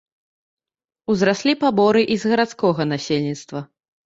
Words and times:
Узраслі 1.13 1.53
паборы 1.65 2.01
і 2.17 2.19
з 2.25 2.33
гарадскога 2.33 2.81
насельніцтва. 2.93 3.59